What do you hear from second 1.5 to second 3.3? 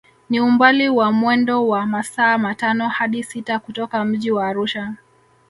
wa masaa matano hadi